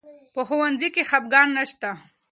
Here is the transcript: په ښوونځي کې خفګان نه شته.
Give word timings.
په 0.33 0.41
ښوونځي 0.47 0.89
کې 0.95 1.03
خفګان 1.09 1.47
نه 1.57 1.63
شته. 1.69 1.91